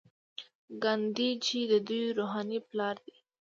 ګاندي 0.83 1.29
جی 1.45 1.59
د 1.71 1.73
دوی 1.87 2.03
روحاني 2.17 2.59
پلار 2.69 2.95
دی. 3.05 3.15